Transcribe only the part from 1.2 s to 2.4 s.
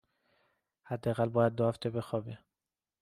باید دو هفته بخوابه